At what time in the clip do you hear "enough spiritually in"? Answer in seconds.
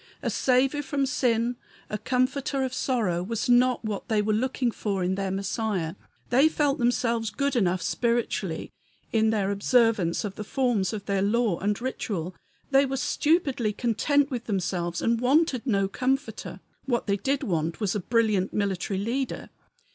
7.55-9.29